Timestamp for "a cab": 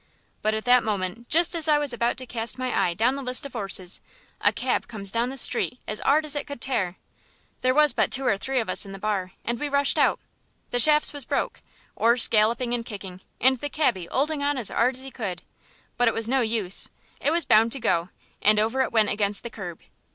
4.43-4.87